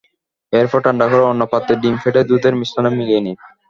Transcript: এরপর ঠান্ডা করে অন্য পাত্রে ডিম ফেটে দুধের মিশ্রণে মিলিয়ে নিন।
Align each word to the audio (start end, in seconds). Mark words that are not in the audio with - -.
এরপর 0.53 0.79
ঠান্ডা 0.85 1.05
করে 1.11 1.23
অন্য 1.25 1.43
পাত্রে 1.51 1.73
ডিম 1.81 1.95
ফেটে 2.01 2.21
দুধের 2.29 2.53
মিশ্রণে 2.59 2.89
মিলিয়ে 2.97 3.21
নিন। 3.23 3.37